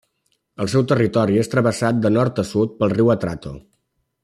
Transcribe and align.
El 0.63 0.69
seu 0.73 0.85
territori 0.91 1.37
és 1.41 1.51
travessat 1.51 2.01
de 2.07 2.13
nord 2.17 2.43
a 2.45 2.47
sud 2.53 2.75
pel 2.81 2.95
riu 2.97 3.13
Atrato. 3.17 3.55